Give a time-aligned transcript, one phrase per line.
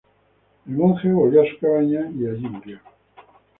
[0.65, 2.79] El monje volvió a su cabaña y murió allí.